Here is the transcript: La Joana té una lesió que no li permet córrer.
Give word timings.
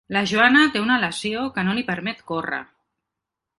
La 0.15 0.21
Joana 0.29 0.63
té 0.75 0.81
una 0.85 0.97
lesió 1.03 1.45
que 1.59 1.67
no 1.69 1.77
li 1.81 1.85
permet 1.93 2.25
córrer. 2.35 2.63